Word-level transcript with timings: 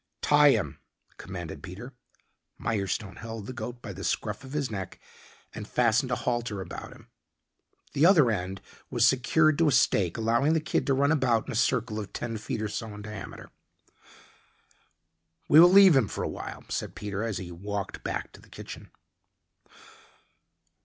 "Tie 0.23 0.49
him," 0.49 0.79
commanded 1.17 1.61
Peter. 1.61 1.93
Mirestone 2.57 3.17
held 3.17 3.45
the 3.45 3.53
goat 3.53 3.83
by 3.83 3.93
the 3.93 4.03
scruff 4.03 4.43
of 4.43 4.53
his 4.53 4.71
neck 4.71 4.99
and 5.53 5.67
fastened 5.67 6.09
a 6.09 6.15
halter 6.15 6.59
about 6.59 6.91
him. 6.91 7.11
The 7.93 8.07
other 8.07 8.31
end 8.31 8.61
was 8.89 9.05
secured 9.05 9.59
to 9.59 9.67
a 9.67 9.71
stake 9.71 10.17
allowing 10.17 10.53
the 10.53 10.59
kid 10.59 10.87
to 10.87 10.95
run 10.95 11.11
about 11.11 11.45
in 11.47 11.51
a 11.51 11.55
circle 11.55 11.99
of 11.99 12.13
ten 12.13 12.37
feet 12.39 12.63
or 12.63 12.67
so 12.67 12.87
in 12.95 13.03
diameter. 13.03 13.51
"We 15.47 15.59
will 15.59 15.69
leave 15.71 15.95
him 15.95 16.07
for 16.07 16.23
awhile," 16.23 16.63
said 16.69 16.95
Peter 16.95 17.21
as 17.21 17.37
he 17.37 17.51
walked 17.51 18.03
back 18.03 18.31
to 18.31 18.41
the 18.41 18.49
kitchen. 18.49 18.89